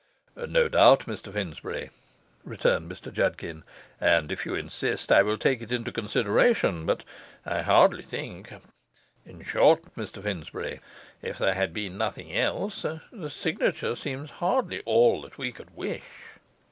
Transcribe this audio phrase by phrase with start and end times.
[0.35, 1.91] 'No doubt, Mr Finsbury,'
[2.43, 3.61] returned Mr Judkin;
[3.99, 7.03] 'and if you insist I will take it into consideration; but
[7.45, 8.51] I hardly think
[9.27, 10.79] in short, Mr Finsbury,
[11.21, 16.01] if there had been nothing else, the signature seems hardly all that we could wish.